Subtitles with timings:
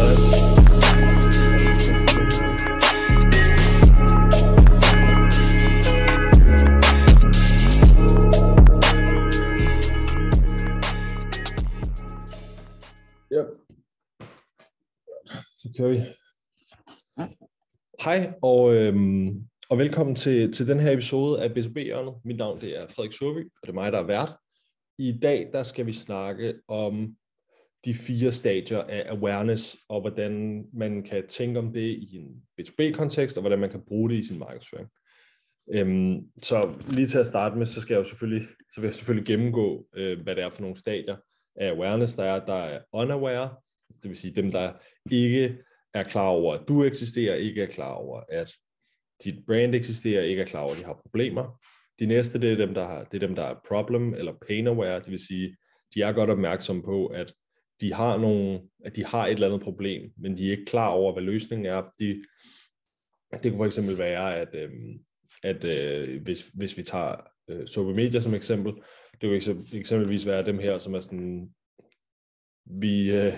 [0.00, 0.06] Ja.
[15.56, 15.98] Så kører vi.
[18.04, 22.14] Hej og, øhm, og velkommen til, til den her episode af BCB hjørnet.
[22.24, 24.36] Mit navn det er Frederik Surby, og det er mig, der er vært.
[24.98, 27.16] I dag der skal vi snakke om
[27.84, 33.36] de fire stadier af awareness, og hvordan man kan tænke om det i en B2B-kontekst,
[33.36, 34.88] og hvordan man kan bruge det i sin markedsføring.
[35.72, 38.94] Øhm, så lige til at starte med, så skal jeg jo selvfølgelig, så vil jeg
[38.94, 41.16] selvfølgelig gennemgå, øh, hvad det er for nogle stadier
[41.56, 42.46] af awareness, der er.
[42.46, 43.54] Der er unaware,
[44.02, 44.72] det vil sige dem, der
[45.10, 45.58] ikke
[45.94, 48.52] er klar over, at du eksisterer, ikke er klar over, at
[49.24, 51.60] dit brand eksisterer, ikke er klar over, at de har problemer.
[51.98, 54.66] De næste, det er dem, der, har, det er dem, der er problem eller pain
[54.66, 55.56] aware, det vil sige,
[55.94, 57.32] de er godt opmærksomme på, at
[57.80, 60.88] de har nogle, at de har et eller andet problem, men de er ikke klar
[60.88, 61.82] over, hvad løsningen er.
[61.98, 62.24] De,
[63.42, 64.70] det kunne for eksempel være, at, øh,
[65.42, 67.16] at øh, hvis, hvis vi tager
[67.50, 68.72] øh, social media som eksempel,
[69.20, 71.50] det kunne eksempelvis være dem her, som er sådan,
[72.64, 73.32] vi, øh,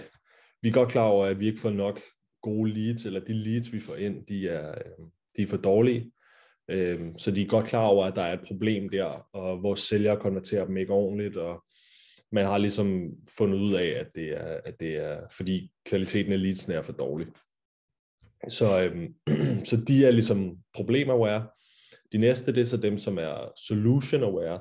[0.62, 2.00] vi er godt klar over, at vi ikke får nok
[2.42, 6.12] gode leads, eller de leads, vi får ind, de er, øh, de er for dårlige.
[6.68, 9.80] Øh, så de er godt klar over, at der er et problem der, og vores
[9.80, 11.64] sælgere konverterer dem ikke ordentligt, og
[12.32, 16.42] man har ligesom fundet ud af, at det er, at det er fordi kvaliteten af
[16.42, 17.26] leadsen er for dårlig.
[18.48, 19.14] Så, øhm,
[19.70, 21.48] så de er ligesom problem aware.
[22.12, 24.60] De næste, det er så dem, som er solution aware.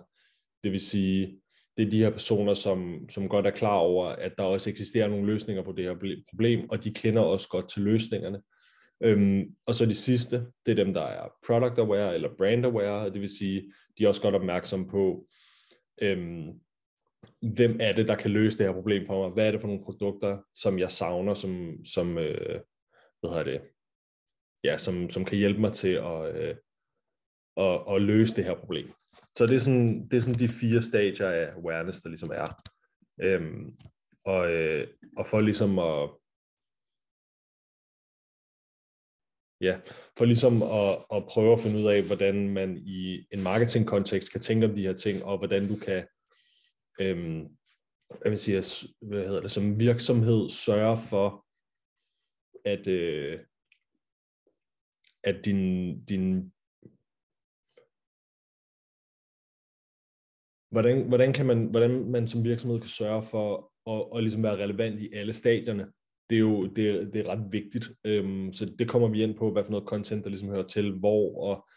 [0.63, 1.41] Det vil sige,
[1.77, 5.07] det er de her personer, som, som godt er klar over, at der også eksisterer
[5.07, 8.41] nogle løsninger på det her problem, og de kender også godt til løsningerne.
[9.03, 13.09] Øhm, og så de sidste, det er dem, der er product aware eller brand aware,
[13.09, 15.27] det vil sige, de er også godt opmærksomme på,
[16.01, 16.49] øhm,
[17.55, 19.33] hvem er det, der kan løse det her problem for mig?
[19.33, 22.61] Hvad er det for nogle produkter, som jeg savner, som, som øh,
[23.19, 23.61] hvad hedder det,
[24.63, 26.55] ja, som, som kan hjælpe mig til at, øh,
[27.57, 28.91] at, at løse det her problem.
[29.37, 32.47] Så det er, sådan, det er sådan de fire stadier af awareness, der ligesom er.
[33.21, 33.77] Øhm,
[34.25, 36.09] og, øh, og for ligesom at
[39.61, 39.79] ja,
[40.17, 44.41] for ligesom at, at prøve at finde ud af, hvordan man i en marketingkontekst kan
[44.41, 46.07] tænke om de her ting, og hvordan du kan
[46.99, 47.57] øhm,
[48.23, 48.63] jeg vil sige,
[49.01, 51.45] hvad hedder det, som virksomhed sørger for,
[52.65, 53.39] at, øh,
[55.23, 56.51] at din, din
[60.71, 64.63] hvordan, hvordan, kan man, hvordan man som virksomhed kan sørge for at, at ligesom være
[64.63, 65.91] relevant i alle stadierne,
[66.29, 67.91] det er jo det er, det er ret vigtigt.
[68.03, 70.99] Øhm, så det kommer vi ind på, hvad for noget content, der ligesom hører til,
[70.99, 71.67] hvor, og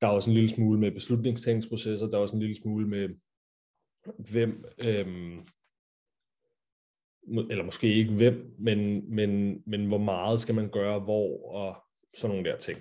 [0.00, 3.08] der er også en lille smule med beslutningstagningsprocesser, der er også en lille smule med,
[4.18, 5.38] hvem, øhm,
[7.50, 11.84] eller måske ikke hvem, men, men, men hvor meget skal man gøre, hvor, og
[12.14, 12.78] sådan nogle der ting.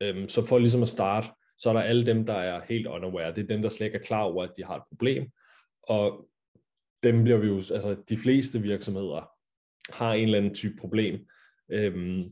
[0.00, 3.34] Øhm, så for ligesom at starte, så er der alle dem, der er helt unaware.
[3.34, 5.30] Det er dem, der slet ikke er klar over, at de har et problem.
[5.82, 6.28] Og
[7.02, 9.30] dem bliver vi jo, altså de fleste virksomheder
[9.92, 11.26] har en eller anden type problem.
[11.68, 12.24] Øhm,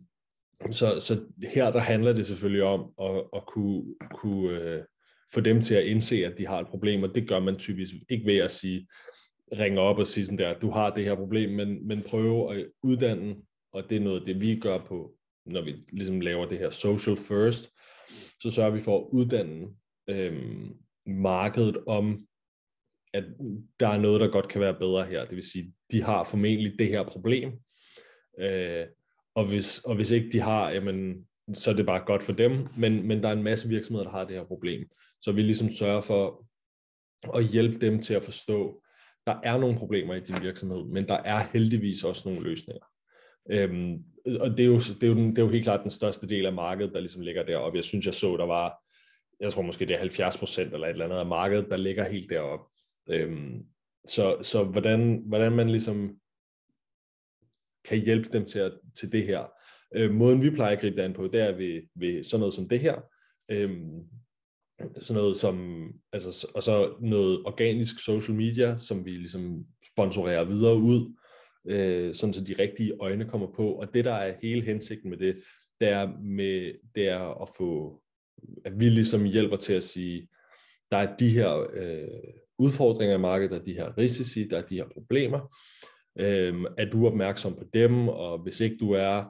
[0.71, 4.85] så, så her der handler det selvfølgelig om at, at kunne, kunne øh,
[5.35, 7.95] få dem til at indse, at de har et problem, og det gør man typisk
[8.09, 8.89] ikke ved at sige,
[9.53, 12.67] ringe op og sige sådan der, du har det her problem, men, men prøve at
[12.83, 13.37] uddanne,
[13.73, 15.15] og det er noget det, vi gør på,
[15.47, 17.71] når vi ligesom laver det her social first,
[18.41, 19.67] så sørger vi for at uddanne
[20.09, 20.73] øhm,
[21.07, 22.27] markedet om,
[23.15, 23.25] at
[23.81, 25.25] der er noget, der godt kan være bedre her.
[25.25, 27.53] Det vil sige, de har formentlig det her problem,
[28.39, 28.87] øh,
[29.35, 32.69] og, hvis, og hvis ikke de har, jamen, så er det bare godt for dem,
[32.77, 34.89] men, men der er en masse virksomheder, der har det her problem.
[35.21, 36.47] Så vi ligesom sørger for
[37.39, 38.83] at hjælpe dem til at forstå,
[39.27, 42.87] der er nogle problemer i din virksomhed, men der er heldigvis også nogle løsninger.
[43.51, 44.05] Øhm,
[44.41, 46.29] og det er, jo, det, er jo den, det er jo helt klart den største
[46.29, 47.77] del af markedet, der ligesom ligger deroppe.
[47.77, 48.75] Jeg synes, jeg så, der var,
[49.41, 52.11] jeg tror måske det er 70 procent eller et eller andet af markedet, der ligger
[52.11, 52.65] helt deroppe.
[53.11, 53.67] Øhm,
[54.07, 56.17] så så hvordan, hvordan man ligesom
[57.85, 59.47] kan hjælpe dem til, at, til det her.
[59.97, 62.55] Øh, måden vi plejer at gribe det an på, det er ved, ved sådan noget
[62.55, 63.01] som det her.
[63.51, 64.01] Øhm,
[64.97, 70.77] sådan noget som, altså, og så noget organisk social media, som vi ligesom sponsorerer videre
[70.77, 71.17] ud,
[71.67, 73.73] øh, sådan så de rigtige øjne kommer på.
[73.73, 75.37] Og det, der er hele hensigten med det,
[75.81, 78.01] det er, med, det er at få,
[78.65, 80.29] at vi ligesom hjælper til at sige,
[80.91, 84.63] der er de her øh, udfordringer i markedet, der er de her risici, der er
[84.63, 85.57] de her problemer.
[86.19, 89.25] Øh, er du opmærksom på dem, og hvis ikke du er,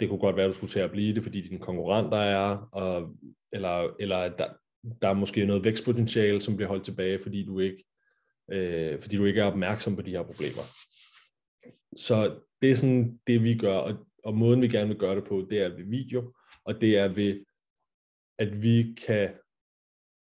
[0.00, 2.68] det kunne godt være, at du skulle til at blive det, fordi dine konkurrenter er,
[2.72, 3.16] og,
[3.52, 4.48] eller, eller der,
[5.02, 7.84] der er måske noget vækstpotentiale, som bliver holdt tilbage, fordi du ikke,
[8.52, 10.62] øh, fordi du ikke er opmærksom på de her problemer.
[11.96, 15.24] Så det er sådan det, vi gør, og, og måden, vi gerne vil gøre det
[15.24, 17.44] på, det er ved video, og det er ved,
[18.38, 19.30] at vi kan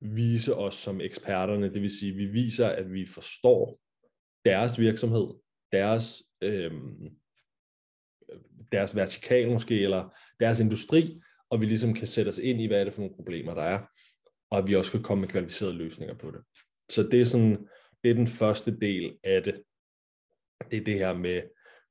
[0.00, 3.81] vise os som eksperterne, det vil sige, at vi viser, at vi forstår
[4.44, 5.26] deres virksomhed,
[5.72, 7.16] deres, øhm,
[8.72, 11.20] deres vertikal måske, eller deres industri,
[11.50, 13.62] og vi ligesom kan sætte os ind i, hvad er det for nogle problemer, der
[13.62, 13.81] er,
[14.50, 16.40] og at vi også kan komme med kvalificerede løsninger på det.
[16.90, 17.69] Så det er sådan,
[18.05, 19.62] det er den første del af det.
[20.70, 21.43] Det er det her med,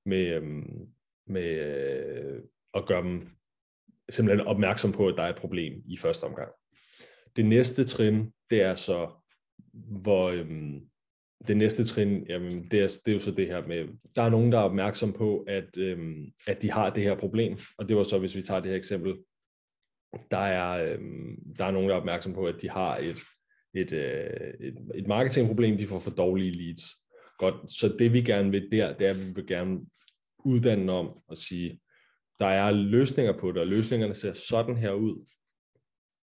[0.05, 0.87] med, øhm,
[1.27, 2.41] med øh,
[2.73, 3.27] at gøre dem
[4.09, 6.51] simpelthen opmærksom på, at der er et problem i første omgang.
[7.35, 9.11] Det næste trin, det er så,
[10.03, 10.89] hvor øhm,
[11.47, 14.29] det næste trin, jamen, det, er, det er jo så det her med, der er
[14.29, 17.97] nogen, der er opmærksom på, at, øhm, at de har det her problem, og det
[17.97, 19.13] var så, hvis vi tager det her eksempel,
[20.31, 23.19] der er, øhm, der er nogen, der er opmærksom på, at de har et,
[23.75, 26.83] et, øh, et, et marketingproblem, de får for dårlige leads.
[27.37, 29.79] Godt, så det vi gerne vil der, det er, at vi vil gerne
[30.45, 31.79] uddanne om og sige,
[32.39, 35.25] der er løsninger på det, og løsningerne ser sådan her ud.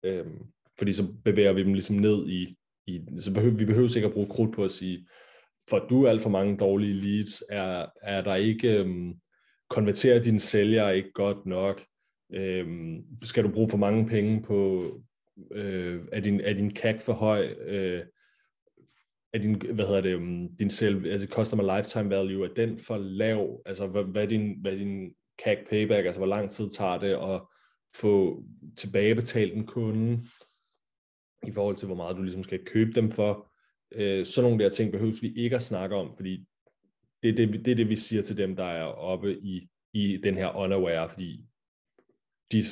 [0.04, 0.38] Øhm,
[0.78, 2.58] fordi så bevæger vi dem ligesom ned i,
[2.88, 5.08] i så behøver, vi behøver sikkert bruge krudt på at sige,
[5.70, 9.14] for du alt for mange dårlige leads, er, er der ikke, øhm,
[9.70, 11.84] konverterer dine sælgere ikke godt nok,
[12.34, 14.90] øhm, skal du bruge for mange penge på,
[15.52, 18.04] øh, er, din, er din CAC for høj, øh,
[19.34, 22.98] er din, hvad hedder det, um, din selv, altså customer lifetime value, er den for
[22.98, 25.14] lav, altså hvad, hvad er din, hvad er din
[25.44, 27.42] CAC payback, altså hvor lang tid tager det at
[27.96, 28.44] få
[28.78, 30.28] tilbagebetalt en kunde,
[31.48, 33.52] i forhold til, hvor meget du ligesom skal købe dem for.
[33.96, 36.46] Øh, sådan nogle der ting behøves vi ikke at snakke om, fordi
[37.24, 40.18] det er det, det er det, vi siger til dem, der er oppe i, i
[40.24, 41.46] den her unaware, fordi
[42.52, 42.64] de,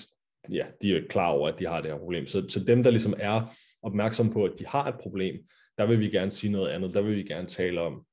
[0.52, 2.28] ja, de er klar over, at de har det her problem.
[2.28, 5.36] Så, så dem, der ligesom er opmærksom på, at de har et problem,
[5.78, 6.94] der vil vi gerne sige noget andet.
[6.94, 8.06] Der vil vi gerne tale om,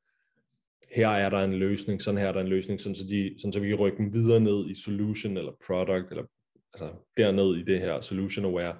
[0.90, 3.52] her er der en løsning, sådan her er der en løsning, sådan så, de, sådan
[3.52, 6.24] så vi kan rykke dem videre ned i solution eller product, eller
[6.74, 8.76] altså derned i det her solution aware,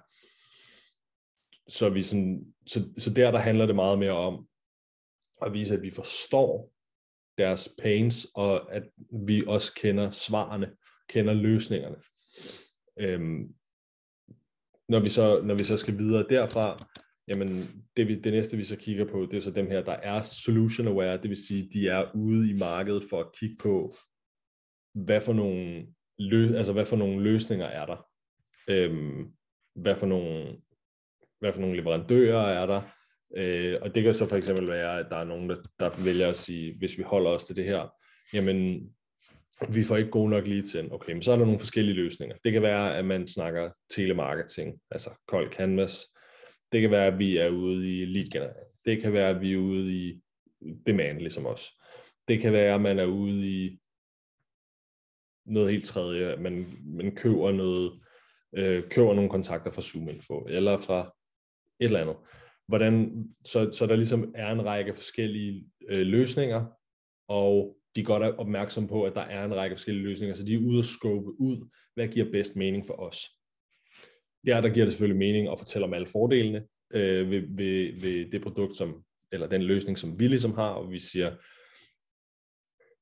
[1.69, 4.49] så, vi sådan, så, så der, der handler det meget mere om
[5.43, 6.73] at vise, at vi forstår
[7.39, 8.83] deres pains, og at
[9.27, 10.77] vi også kender svarene,
[11.09, 11.97] kender løsningerne.
[13.01, 13.55] Øhm,
[14.89, 16.79] når, vi så, når vi så skal videre derfra,
[17.29, 19.93] jamen det, vi, det næste vi så kigger på, det er så dem her, der
[19.93, 23.95] er solution aware, det vil sige, de er ude i markedet for at kigge på,
[24.95, 25.87] hvad for nogle,
[26.19, 28.07] lø, altså hvad for nogle løsninger er der.
[28.71, 29.33] Øhm,
[29.75, 30.61] hvad for nogle
[31.41, 32.83] hvad for nogle leverandører er der,
[33.37, 36.29] øh, og det kan så for eksempel være, at der er nogen, der, der vælger
[36.29, 37.95] at sige, hvis vi holder os til det her,
[38.33, 38.91] jamen
[39.75, 42.37] vi får ikke gode nok lige til, Okay, men så er der nogle forskellige løsninger.
[42.45, 46.07] Det kan være, at man snakker telemarketing, altså kold canvas.
[46.73, 48.67] Det kan være, at vi er ude i lead generering.
[48.85, 50.21] Det kan være, at vi er ude i
[50.87, 51.71] demand, ligesom os.
[52.29, 53.79] Det kan være, at man er ude i
[55.47, 56.37] noget helt tredje.
[56.37, 58.01] Man, man køber noget,
[58.57, 61.13] øh, køber nogle kontakter fra ZoomInfo, eller fra
[61.81, 62.17] et eller andet.
[62.69, 66.67] Hvordan, så, så der ligesom er en række forskellige øh, løsninger,
[67.29, 70.55] og de er godt opmærksom på, at der er en række forskellige løsninger, så de
[70.55, 73.19] er ude at scope ud, hvad giver bedst mening for os.
[74.47, 78.31] Der, der giver det selvfølgelig mening at fortælle om alle fordelene øh, ved, ved, ved
[78.31, 81.37] det produkt, som, eller den løsning, som vi ligesom har, og vi siger,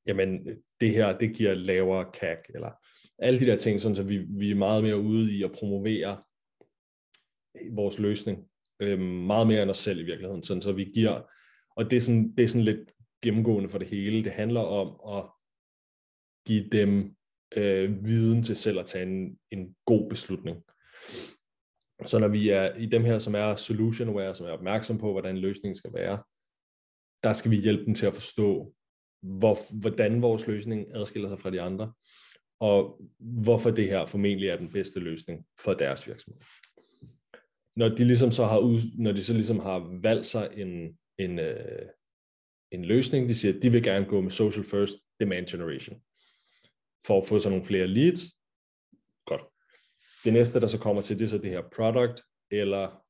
[0.07, 0.49] jamen
[0.81, 2.71] det her, det giver lavere CAC, eller
[3.19, 6.23] alle de der ting, sådan så vi, vi er meget mere ude i at promovere
[7.73, 8.49] vores løsning
[8.81, 11.21] øh, meget mere end os selv i virkeligheden, sådan så vi giver,
[11.77, 12.93] og det er, sådan, det er sådan lidt
[13.23, 15.31] gennemgående for det hele, det handler om at
[16.47, 17.17] give dem
[17.57, 20.63] øh, viden til selv at tage en, en god beslutning.
[22.07, 25.13] Så når vi er i dem her, som er solution aware, som er opmærksom på,
[25.13, 26.23] hvordan løsningen skal være,
[27.23, 28.75] der skal vi hjælpe dem til at forstå,
[29.23, 31.93] hvor, hvordan vores løsning adskiller sig fra de andre,
[32.61, 36.41] og hvorfor det her formentlig er den bedste løsning for deres virksomhed
[37.77, 41.39] når de ligesom så har ud, når de så ligesom har valgt sig en, en,
[41.39, 41.89] øh,
[42.73, 46.01] en løsning, de siger, at de vil gerne gå med social first demand generation,
[47.07, 48.21] for at få sådan nogle flere leads.
[49.27, 49.43] Godt.
[50.25, 53.03] Det næste, der så kommer til, det er så det her product, eller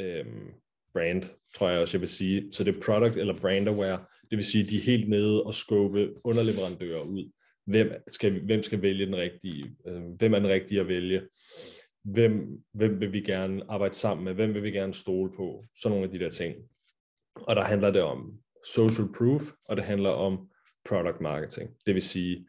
[0.00, 0.52] øhm,
[0.92, 1.22] brand,
[1.54, 2.52] tror jeg også, jeg vil sige.
[2.52, 5.54] Så det er product eller brand aware, det vil sige, de er helt nede og
[5.54, 7.32] skubbe underleverandører ud.
[7.66, 9.76] Hvem skal, hvem skal vælge den rigtige?
[9.86, 11.22] Øh, hvem er den rigtige at vælge?
[12.12, 15.90] Hvem, hvem vil vi gerne arbejde sammen med, hvem vil vi gerne stole på, sådan
[15.90, 16.56] nogle af de der ting.
[17.36, 18.38] Og der handler det om
[18.74, 20.50] social proof, og det handler om
[20.88, 21.70] product marketing.
[21.86, 22.46] Det vil sige,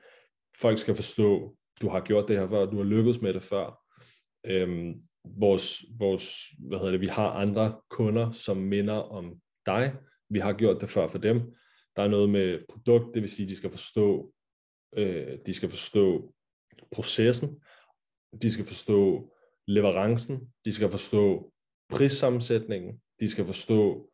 [0.59, 3.83] folk skal forstå, du har gjort det her før, du har lykkedes med det før.
[4.45, 4.93] Øhm,
[5.39, 9.95] vores, vores, hvad hedder det, vi har andre kunder, som minder om dig.
[10.29, 11.39] Vi har gjort det før for dem.
[11.95, 14.33] Der er noget med produkt, det vil sige, de skal forstå,
[14.97, 16.33] øh, de skal forstå
[16.91, 17.61] processen,
[18.41, 19.31] de skal forstå
[19.67, 21.53] leverancen, de skal forstå
[21.89, 24.11] prissammensætningen, de skal forstå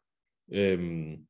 [0.52, 1.28] øhm,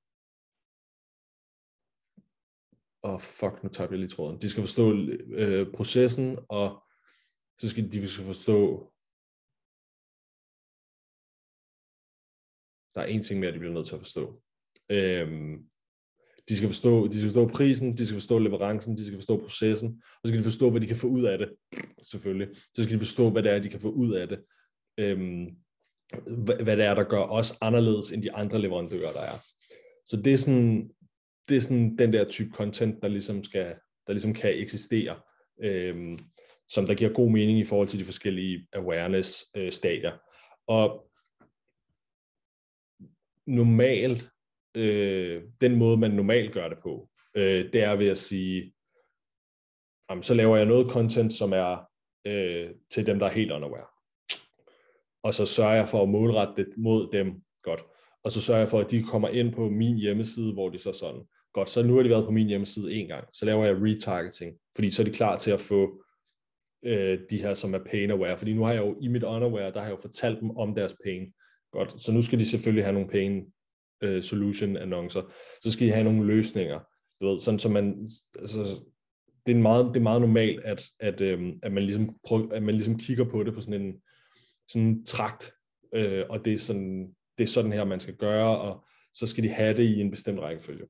[3.03, 4.41] og oh fuck, nu tager jeg lige tråden.
[4.41, 4.85] De skal forstå
[5.41, 6.83] øh, processen, og
[7.59, 8.93] så skal de skal forstå
[12.95, 14.41] der er en ting mere, de bliver nødt til at forstå.
[14.89, 15.69] Øhm,
[16.49, 19.89] de skal forstå, de skal forstå prisen, de skal forstå leverancen, de skal forstå processen,
[19.89, 21.49] og så skal de forstå, hvad de kan få ud af det,
[22.03, 22.47] selvfølgelig.
[22.73, 24.39] Så skal de forstå, hvad det er, de kan få ud af det.
[24.97, 25.47] Øhm,
[26.63, 29.37] hvad det er, der gør os anderledes end de andre leverandører, der er.
[30.05, 30.91] Så det er sådan,
[31.49, 33.75] det er sådan den der type content, der ligesom, skal,
[34.07, 35.19] der ligesom kan eksistere,
[35.63, 36.19] øhm,
[36.67, 40.13] som der giver god mening i forhold til de forskellige awareness-stadier.
[40.13, 40.19] Øh,
[40.67, 41.09] og
[43.47, 44.29] normalt,
[44.77, 48.73] øh, den måde, man normalt gør det på, øh, det er ved at sige,
[50.09, 51.89] jamen, så laver jeg noget content, som er
[52.27, 53.87] øh, til dem, der er helt unaware.
[55.23, 57.83] Og så sørger jeg for at målrette det mod dem godt.
[58.23, 60.93] Og så sørger jeg for, at de kommer ind på min hjemmeside, hvor de så
[60.93, 61.21] sådan,
[61.53, 64.57] godt, så nu har de været på min hjemmeside en gang, så laver jeg retargeting,
[64.75, 66.03] fordi så er de klar til at få
[66.85, 69.71] øh, de her, som er pain aware, fordi nu har jeg jo i mit unaware,
[69.71, 71.33] der har jeg jo fortalt dem om deres pain,
[71.73, 73.45] Godt, så nu skal de selvfølgelig have nogle penge
[74.03, 75.21] øh, solution annoncer.
[75.61, 76.79] Så skal I have nogle løsninger.
[77.21, 78.59] Du ved, sådan så man, altså,
[79.45, 82.49] det er en meget, det er meget normalt, at, at, øhm, at, man ligesom prøv,
[82.53, 83.93] at man ligesom kigger på det på sådan en,
[84.67, 85.53] sådan en trakt,
[85.95, 87.07] øh, og det er, sådan,
[87.37, 90.11] det er sådan her, man skal gøre, og så skal de have det i en
[90.11, 90.85] bestemt rækkefølge.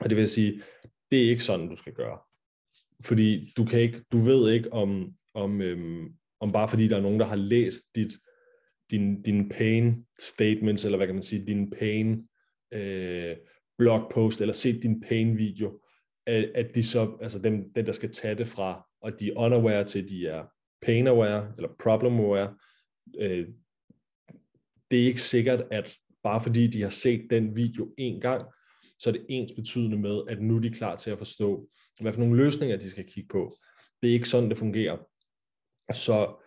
[0.00, 0.62] Og det vil sige,
[1.10, 2.18] det er ikke sådan, du skal gøre.
[3.04, 6.08] Fordi du, kan ikke, du ved ikke, om, om, øhm,
[6.40, 8.12] om bare fordi der er nogen, der har læst dit
[8.90, 12.28] din, din pain statements, eller hvad kan man sige, din pain
[12.72, 13.36] øh,
[13.78, 15.80] blogpost, eller set din pain video,
[16.26, 19.38] at, at de så, altså dem, den der skal tage det fra, og de er
[19.38, 20.44] unaware til, de er
[20.82, 22.56] pain aware, eller problem aware,
[23.18, 23.48] øh,
[24.90, 28.46] det er ikke sikkert, at bare fordi de har set den video en gang,
[28.98, 31.68] så er det ens betydende med, at nu er de klar til at forstå,
[32.00, 33.56] hvad for nogle løsninger de skal kigge på.
[34.02, 34.96] Det er ikke sådan, det fungerer.
[35.92, 36.39] Så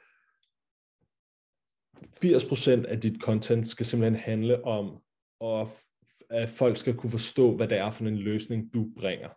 [2.05, 5.01] 80% af dit content skal simpelthen handle om,
[5.41, 5.67] at,
[6.29, 9.29] at folk skal kunne forstå, hvad det er for en løsning, du bringer.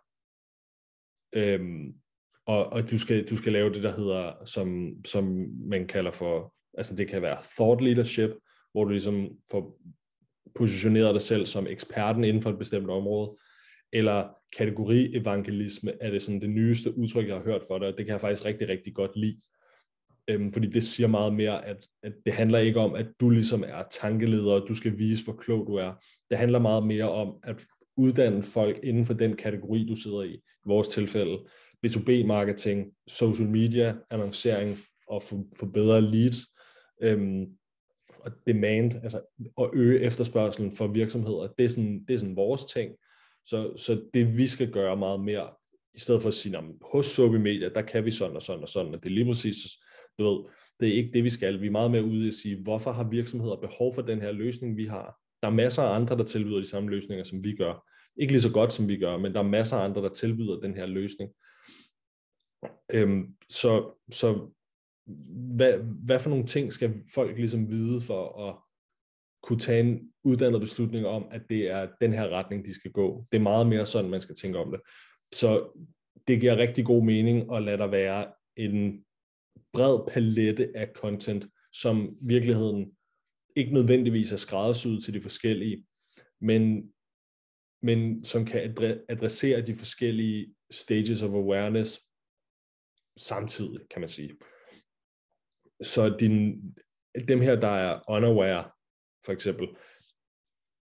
[1.35, 1.93] Øhm,
[2.45, 6.53] og, og du skal, du skal lave det, der hedder, som, som man kalder for,
[6.77, 8.29] altså det kan være thought leadership,
[8.71, 9.79] hvor du ligesom får
[10.55, 13.37] positioneret dig selv som eksperten inden for et bestemt område,
[13.93, 18.05] eller kategori-evangelisme er det sådan det nyeste udtryk, jeg har hørt for dig, og det
[18.05, 19.41] kan jeg faktisk rigtig, rigtig godt lide.
[20.29, 23.63] Øhm, fordi det siger meget mere, at, at det handler ikke om, at du ligesom
[23.67, 25.93] er tankeleder, og du skal vise, hvor klog du er.
[26.29, 27.65] Det handler meget mere om at
[27.97, 30.33] uddanne folk inden for den kategori, du sidder i.
[30.33, 31.37] I vores tilfælde
[31.85, 36.37] B2B-marketing, social media, annoncering og for, bedre leads.
[37.01, 37.45] Øhm,
[38.19, 39.21] og demand, altså
[39.57, 42.91] at øge efterspørgselen for virksomheder, det er sådan, det er sådan vores ting.
[43.45, 45.49] Så, så det vi skal gøre meget mere,
[45.97, 46.57] i stedet for at sige,
[46.93, 49.25] hos Sobi Media, der kan vi sådan og sådan og sådan, og det er lige
[49.25, 49.55] præcis
[50.19, 51.61] du ved, det er ikke det, vi skal.
[51.61, 54.31] Vi er meget mere ude i at sige, hvorfor har virksomheder behov for den her
[54.31, 55.19] løsning, vi har?
[55.41, 57.89] Der er masser af andre, der tilbyder de samme løsninger, som vi gør.
[58.17, 60.59] Ikke lige så godt, som vi gør, men der er masser af andre, der tilbyder
[60.59, 61.31] den her løsning.
[62.93, 64.51] Øhm, så så
[65.55, 68.55] hvad, hvad for nogle ting skal folk ligesom vide for at
[69.43, 73.23] kunne tage en uddannet beslutning om, at det er den her retning, de skal gå.
[73.31, 74.79] Det er meget mere sådan, man skal tænke om det.
[75.33, 75.79] Så
[76.27, 79.05] det giver rigtig god mening at lade der være en
[79.73, 82.97] bred palette af content, som virkeligheden
[83.55, 85.85] ikke nødvendigvis er skræddersyet til de forskellige,
[86.41, 86.93] men,
[87.81, 88.75] men som kan
[89.09, 91.99] adressere de forskellige stages of awareness
[93.17, 94.37] samtidig, kan man sige.
[95.81, 96.61] Så din,
[97.27, 98.71] dem her, der er unaware,
[99.25, 99.67] for eksempel,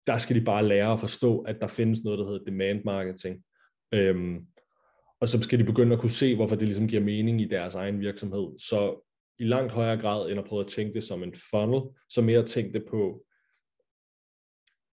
[0.08, 3.44] der skal de bare lære at forstå, at der findes noget, der hedder demand marketing.
[3.96, 4.46] Øhm,
[5.22, 7.76] og så skal de begynde at kunne se, hvorfor det ligesom giver mening i deres
[7.76, 8.60] egen virksomhed.
[8.60, 9.06] Så
[9.40, 12.46] i langt højere grad end at prøve at tænke det som en funnel, så mere
[12.46, 13.26] tænke det på,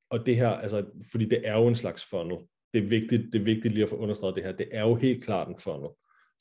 [0.10, 2.38] og det her, altså, fordi det er jo en slags funnel.
[2.74, 4.52] Det er vigtigt, det er vigtigt lige at få understreget det her.
[4.52, 5.90] Det er jo helt klart en funnel.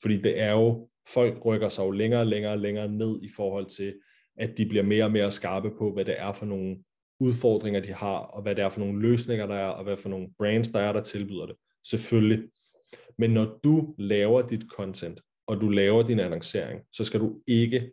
[0.01, 3.29] Fordi det er jo, folk rykker sig jo længere og længere og længere ned i
[3.35, 3.93] forhold til,
[4.37, 6.77] at de bliver mere og mere skarpe på, hvad det er for nogle
[7.19, 10.09] udfordringer, de har, og hvad det er for nogle løsninger, der er, og hvad for
[10.09, 11.55] nogle brands, der er, der tilbyder det.
[11.89, 12.49] Selvfølgelig.
[13.17, 17.91] Men når du laver dit content, og du laver din annoncering, så skal du ikke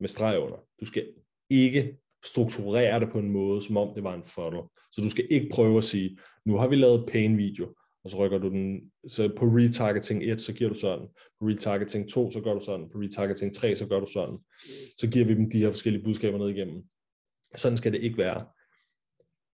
[0.00, 0.56] med streg under.
[0.80, 1.06] Du skal
[1.50, 4.62] ikke strukturere det på en måde, som om det var en funnel.
[4.92, 8.16] Så du skal ikke prøve at sige, nu har vi lavet pain video, og så
[8.16, 11.08] rykker du den, så på retargeting 1, så giver du sådan,
[11.40, 14.38] på retargeting 2, så gør du sådan, på retargeting 3, så gør du sådan.
[14.96, 16.82] Så giver vi dem de her forskellige budskaber ned igennem.
[17.56, 18.46] Sådan skal det ikke være.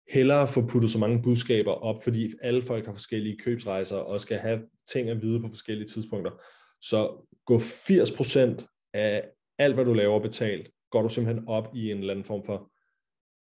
[0.08, 4.38] Hellere få puttet så mange budskaber op, fordi alle folk har forskellige købsrejser og skal
[4.38, 4.60] have
[4.92, 6.32] ting at vide på forskellige tidspunkter.
[6.80, 9.22] Så gå 80% af
[9.58, 12.70] alt, hvad du laver betalt, går du simpelthen op i en eller anden form for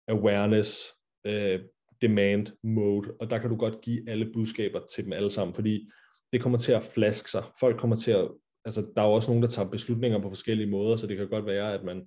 [0.07, 0.93] awareness,
[1.25, 1.59] øh,
[2.01, 5.89] demand mode, og der kan du godt give alle budskaber til dem alle sammen, fordi
[6.33, 7.43] det kommer til at flaske sig.
[7.59, 8.27] Folk kommer til at,
[8.65, 11.29] altså der er jo også nogen, der tager beslutninger på forskellige måder, så det kan
[11.29, 12.01] godt være, at man,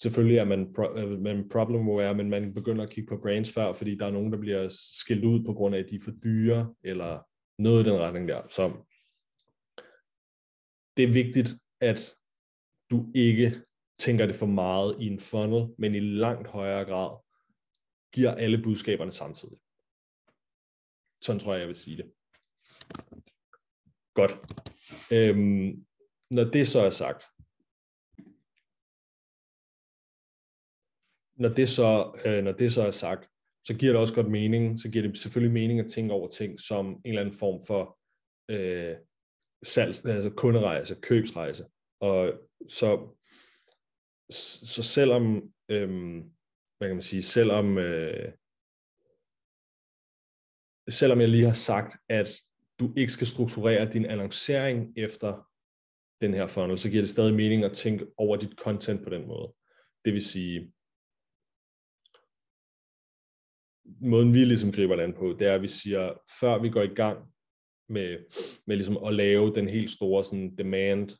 [0.00, 3.96] selvfølgelig er man, pro, man problem men man begynder at kigge på brands før, fordi
[3.96, 4.68] der er nogen, der bliver
[5.00, 8.28] skilt ud på grund af, at de er for dyre, eller noget i den retning
[8.28, 8.42] der.
[8.48, 8.72] Så
[10.96, 11.48] det er vigtigt,
[11.80, 12.14] at
[12.90, 13.62] du ikke
[13.98, 17.18] tænker det for meget i en funnel, men i langt højere grad
[18.12, 19.58] giver alle budskaberne samtidig.
[21.22, 22.12] Sådan tror jeg, jeg vil sige det.
[24.14, 24.32] Godt.
[25.12, 25.86] Øhm,
[26.30, 27.24] når det så er sagt,
[31.36, 33.28] når det så, øh, når det så er sagt,
[33.66, 36.60] så giver det også godt mening, så giver det selvfølgelig mening at tænke over ting
[36.60, 37.98] som en eller anden form for
[38.50, 38.96] øh,
[39.62, 41.64] salg, altså kunderejse, købsrejse.
[42.00, 42.32] Og
[42.68, 43.16] så,
[44.74, 46.34] så selvom øhm,
[46.78, 48.32] hvad kan man sige, selvom, øh,
[50.90, 52.28] selvom jeg lige har sagt, at
[52.80, 55.48] du ikke skal strukturere din annoncering efter
[56.20, 59.26] den her funnel, så giver det stadig mening at tænke over dit content på den
[59.26, 59.54] måde.
[60.04, 60.72] Det vil sige,
[63.84, 66.94] måden vi ligesom griber den på, det er, at vi siger, før vi går i
[66.94, 67.18] gang
[67.88, 68.18] med,
[68.66, 71.10] med ligesom at lave den helt store sådan demand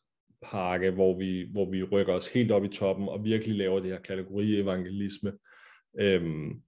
[0.42, 3.90] pakke, hvor vi, hvor vi rykker os helt op i toppen og virkelig laver det
[3.90, 5.32] her kategori-evangelisme,
[5.98, 6.62] øhm,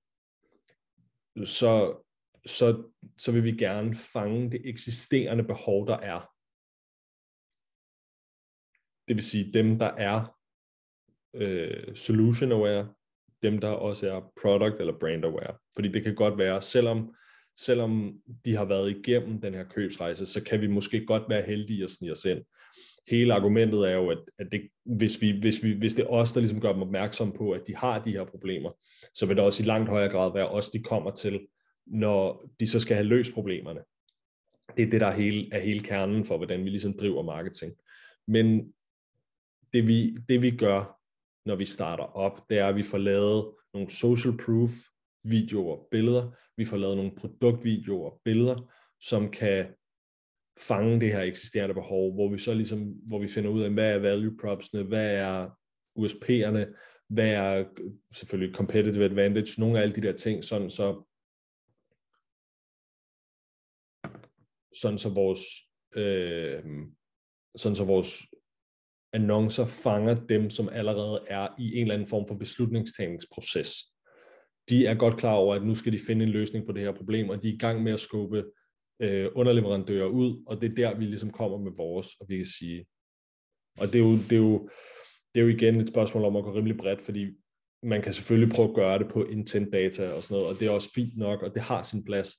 [1.44, 2.02] så,
[2.46, 6.32] så, så vil vi gerne fange det eksisterende behov, der er.
[9.08, 10.38] Det vil sige dem, der er
[11.34, 12.94] øh, solution aware,
[13.50, 15.54] dem, der også er product eller brand aware.
[15.74, 17.14] Fordi det kan godt være, selvom,
[17.56, 21.84] selvom de har været igennem den her købsrejse, så kan vi måske godt være heldige
[21.84, 22.42] at snige os ind
[23.08, 26.32] hele argumentet er jo, at, at det, hvis, vi, hvis, vi, hvis det er os,
[26.32, 28.70] der ligesom gør dem opmærksom på, at de har de her problemer,
[29.14, 31.46] så vil det også i langt højere grad være os, de kommer til,
[31.86, 33.80] når de så skal have løst problemerne.
[34.76, 37.72] Det er det, der er hele, er hele kernen for, hvordan vi ligesom driver marketing.
[38.28, 38.72] Men
[39.72, 40.95] det vi, det vi gør,
[41.46, 44.70] når vi starter op, det er, at vi får lavet nogle social proof
[45.22, 46.36] videoer, billeder.
[46.56, 49.66] Vi får lavet nogle produktvideoer, billeder, som kan
[50.58, 53.90] fange det her eksisterende behov, hvor vi så ligesom, hvor vi finder ud af, hvad
[53.92, 55.50] er value propsene, hvad er
[55.98, 56.76] USP'erne,
[57.08, 57.64] hvad er
[58.14, 61.02] selvfølgelig competitive advantage, nogle af alle de der ting, sådan så
[64.80, 65.42] sådan så vores
[65.96, 66.62] øh,
[67.56, 68.22] sådan så vores
[69.16, 73.70] annoncer fanger dem, som allerede er i en eller anden form for beslutningstagningsproces.
[74.68, 76.92] De er godt klar over, at nu skal de finde en løsning på det her
[76.92, 78.44] problem, og de er i gang med at skubbe
[79.02, 82.46] øh, underleverandører ud, og det er der, vi ligesom kommer med vores, og vi kan
[82.46, 82.86] sige,
[83.78, 84.68] og det er jo, det er jo,
[85.34, 87.26] det er jo igen et spørgsmål om at gå rimelig bredt, fordi
[87.82, 90.66] man kan selvfølgelig prøve at gøre det på intent data og sådan noget, og det
[90.66, 92.30] er også fint nok, og det har sin plads,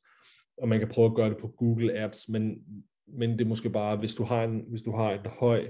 [0.58, 2.44] og man kan prøve at gøre det på Google Ads, men,
[3.08, 5.70] men det er måske bare, hvis du har en, hvis du har en høj, øh,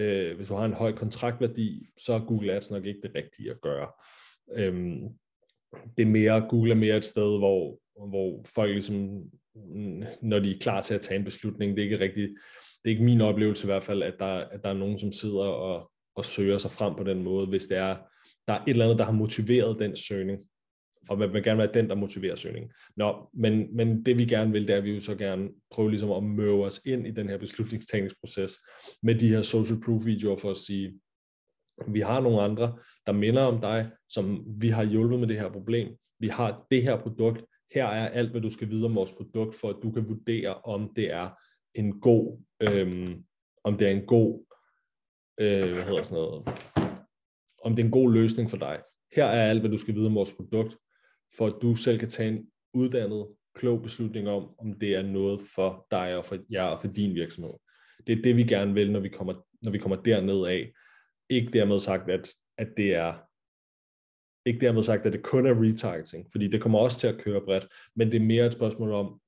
[0.00, 3.50] øh, hvis du har en høj kontraktværdi, så er Google Ads nok ikke det rigtige
[3.50, 3.88] at gøre.
[4.52, 5.08] Øhm,
[5.96, 9.22] det er mere, Google er mere et sted, hvor, hvor folk ligesom
[10.22, 11.76] når de er klar til at tage en beslutning.
[11.76, 12.28] Det er ikke rigtig,
[12.84, 15.12] det er ikke min oplevelse i hvert fald, at der, at der er nogen, som
[15.12, 17.96] sidder og, og søger sig frem på den måde, hvis det er,
[18.48, 20.42] der er et eller andet, der har motiveret den søgning,
[21.08, 22.72] og man vil gerne være den, der motiverer søgningen.
[22.96, 25.90] Nå, men, men det vi gerne vil, det er, at vi jo så gerne prøve
[25.90, 28.58] ligesom at møve os ind i den her beslutningstagningsproces
[29.02, 31.00] med de her social proof videoer for at sige,
[31.88, 35.52] vi har nogle andre, der minder om dig, som vi har hjulpet med det her
[35.52, 35.96] problem.
[36.18, 39.56] Vi har det her produkt, her er alt, hvad du skal vide om vores produkt,
[39.56, 41.30] for at du kan vurdere, om det er
[41.74, 43.24] en god, øhm,
[43.64, 44.44] om det er en god,
[45.40, 46.48] øh, hvad hedder sådan noget,
[47.64, 48.78] om det er en god løsning for dig.
[49.16, 50.76] Her er alt, hvad du skal vide om vores produkt,
[51.36, 55.40] for at du selv kan tage en uddannet, klog beslutning om, om det er noget
[55.54, 57.52] for dig og for jer og for din virksomhed.
[58.06, 60.72] Det er det, vi gerne vil, når vi kommer, når vi kommer derned af.
[61.30, 63.14] Ikke dermed sagt, at, at det er
[64.46, 67.44] ikke dermed sagt, at det kun er retargeting, fordi det kommer også til at køre
[67.44, 69.20] bredt, men det er mere et spørgsmål om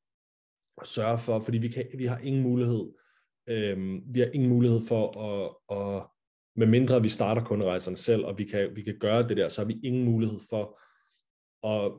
[0.81, 2.93] at sørge for, fordi vi, kan, vi har ingen mulighed,
[3.49, 6.07] øhm, vi har ingen mulighed for at, at
[6.57, 9.61] med mindre vi starter kunderejserne selv, og vi kan, vi kan gøre det der, så
[9.61, 10.81] har vi ingen mulighed for
[11.65, 11.93] at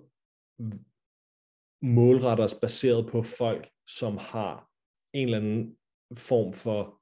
[1.82, 4.69] målretter os baseret på folk, som har
[5.13, 5.78] en eller anden
[6.17, 7.02] form for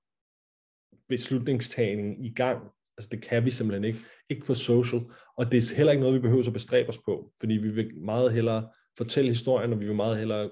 [1.09, 2.69] beslutningstagning i gang.
[2.97, 3.99] Altså det kan vi simpelthen ikke.
[4.29, 5.01] Ikke på social.
[5.37, 7.33] Og det er heller ikke noget, vi behøver at bestræbe os på.
[7.39, 10.49] Fordi vi vil meget hellere fortælle historien, og vi vil meget hellere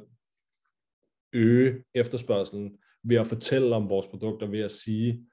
[1.34, 5.30] øge efterspørgselen ved at fortælle om vores produkter, ved at sige,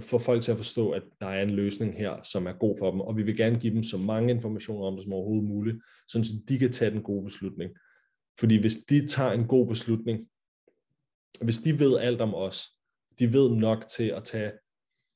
[0.00, 2.90] få folk til at forstå, at der er en løsning her, som er god for
[2.90, 5.76] dem, og vi vil gerne give dem så mange informationer om det som overhovedet muligt,
[6.08, 7.70] så de kan tage den gode beslutning.
[8.40, 10.28] Fordi hvis de tager en god beslutning,
[11.42, 12.68] hvis de ved alt om os,
[13.18, 14.52] de ved nok til at tage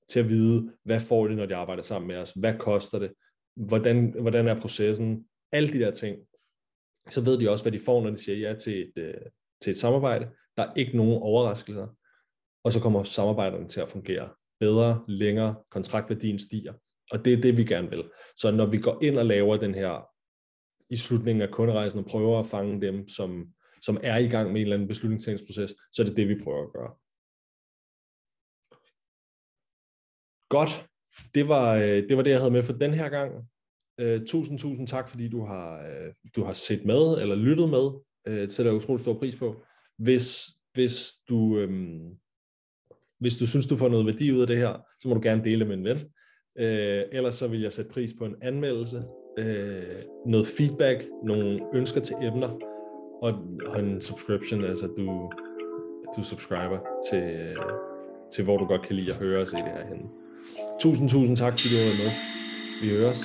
[0.08, 3.12] til at vide, hvad får de, når de arbejder sammen med os, hvad koster det,
[3.56, 6.18] hvordan, hvordan er processen, alle de der ting,
[7.10, 9.14] så ved de også, hvad de får, når de siger ja til et, øh,
[9.60, 10.28] til et samarbejde.
[10.56, 11.86] Der er ikke nogen overraskelser,
[12.64, 14.28] og så kommer samarbejderne til at fungere
[14.60, 16.72] bedre, længere, kontraktværdien stiger.
[17.12, 18.04] Og det er det, vi gerne vil.
[18.36, 20.06] Så når vi går ind og laver den her
[20.90, 23.46] i slutningen af kunderejsen og prøver at fange dem, som,
[23.82, 26.62] som er i gang med en eller anden beslutningstagningsproces, så er det det, vi prøver
[26.62, 26.92] at gøre.
[30.48, 30.86] Godt.
[31.34, 33.32] Det var, øh, det var det, jeg havde med for den her gang.
[34.02, 37.86] Uh, tusind, tusind tak, fordi du har, uh, du har set med eller lyttet med.
[38.28, 39.62] Uh, det sætter jeg utrolig stor pris på.
[39.98, 42.18] Hvis, hvis du, um,
[43.20, 45.44] hvis du synes, du får noget værdi ud af det her, så må du gerne
[45.44, 45.98] dele med en ven.
[46.58, 49.02] Øh, ellers så vil jeg sætte pris på en anmeldelse,
[49.38, 49.82] øh,
[50.26, 52.48] noget feedback, nogle ønsker til emner,
[53.22, 53.34] og,
[53.66, 55.30] og en subscription, altså du,
[56.16, 56.78] du subscriber
[57.10, 57.56] til,
[58.32, 60.08] til hvor du godt kan lide at høre og se det her henne.
[60.80, 62.10] Tusind, tusind tak, fordi du var med.
[62.82, 63.20] Vi høres.